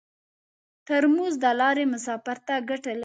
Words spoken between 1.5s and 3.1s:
لارې مسافر ته ګټه لري.